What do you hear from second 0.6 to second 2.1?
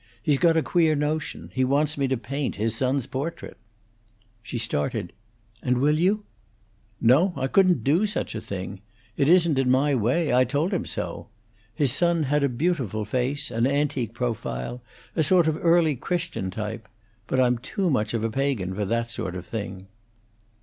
queer notion. He wants me